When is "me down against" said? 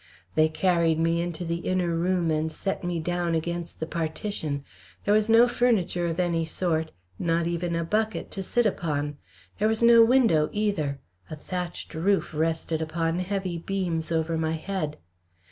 2.83-3.79